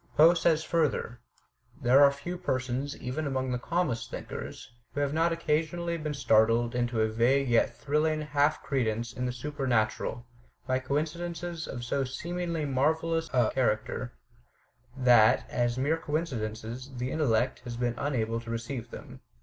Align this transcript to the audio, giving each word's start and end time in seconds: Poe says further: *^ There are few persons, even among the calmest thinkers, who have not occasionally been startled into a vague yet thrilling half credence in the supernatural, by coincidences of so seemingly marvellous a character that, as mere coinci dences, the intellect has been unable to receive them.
Poe 0.17 0.33
says 0.33 0.63
further: 0.63 1.19
*^ 1.79 1.83
There 1.83 2.03
are 2.03 2.11
few 2.11 2.35
persons, 2.35 2.97
even 2.97 3.27
among 3.27 3.51
the 3.51 3.59
calmest 3.59 4.09
thinkers, 4.09 4.71
who 4.95 4.99
have 4.99 5.13
not 5.13 5.31
occasionally 5.31 5.95
been 5.99 6.15
startled 6.15 6.73
into 6.73 7.01
a 7.01 7.07
vague 7.07 7.47
yet 7.47 7.77
thrilling 7.77 8.21
half 8.21 8.63
credence 8.63 9.13
in 9.13 9.27
the 9.27 9.31
supernatural, 9.31 10.25
by 10.65 10.79
coincidences 10.79 11.67
of 11.67 11.83
so 11.85 12.03
seemingly 12.03 12.65
marvellous 12.65 13.29
a 13.31 13.51
character 13.51 14.13
that, 14.97 15.47
as 15.51 15.77
mere 15.77 15.97
coinci 15.97 16.39
dences, 16.39 16.97
the 16.97 17.11
intellect 17.11 17.59
has 17.59 17.77
been 17.77 17.93
unable 17.99 18.39
to 18.41 18.49
receive 18.49 18.89
them. 18.89 19.21